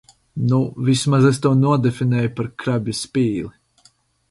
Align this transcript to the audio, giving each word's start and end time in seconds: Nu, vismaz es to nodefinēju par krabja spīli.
Nu, 0.53 0.61
vismaz 0.87 1.27
es 1.31 1.41
to 1.43 1.51
nodefinēju 1.59 2.33
par 2.41 2.51
krabja 2.65 2.99
spīli. 3.03 3.55